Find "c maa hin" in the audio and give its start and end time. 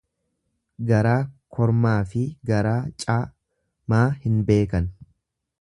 3.05-4.45